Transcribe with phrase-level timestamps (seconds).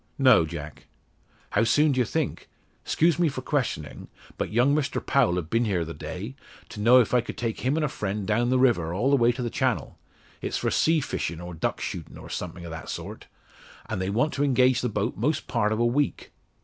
[0.17, 0.87] "No, Jack."
[1.51, 2.49] "How soon do you think?
[2.85, 6.35] 'Scuse me for questionin'; but young Mr Powell have been here the day,
[6.69, 9.15] to know if I could take him an' a friend down the river, all the
[9.15, 9.99] way to the Channel.
[10.41, 13.27] It's for sea fishin' or duck shootin' or somethin' o' that sort;
[13.89, 16.31] an' they want to engage the boat most part o' a week.